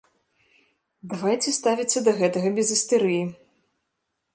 [1.11, 3.23] Давайце ставіцца да гэтага без істэрыі.